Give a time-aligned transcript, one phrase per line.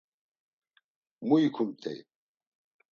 [1.27, 1.99] Mu ikumt̆ey?